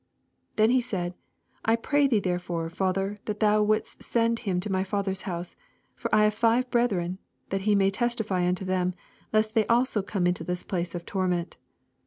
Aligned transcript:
27 0.55 0.55
Then 0.55 0.69
he 0.71 0.81
said, 0.81 1.13
I 1.63 1.75
pray 1.75 2.07
thee 2.07 2.19
there 2.19 2.39
fore, 2.39 2.71
father, 2.71 3.19
that 3.25 3.39
thou 3.39 3.61
wouldest 3.61 4.01
send 4.01 4.39
him 4.39 4.59
to 4.61 4.71
my 4.71 4.83
father's 4.83 5.21
house: 5.29 5.51
28 5.99 6.01
For 6.01 6.15
I 6.15 6.23
have 6.23 6.33
five 6.33 6.71
brethren: 6.71 7.19
that 7.49 7.61
he 7.69 7.75
may 7.75 7.91
testify 7.91 8.47
unto 8.47 8.65
them, 8.65 8.95
lest 9.31 9.53
they 9.53 9.67
also 9.67 10.01
come 10.01 10.25
into 10.25 10.43
this 10.43 10.63
place 10.63 10.95
of 10.95 11.05
torment. 11.05 11.57